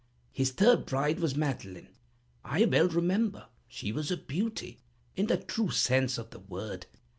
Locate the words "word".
6.39-6.87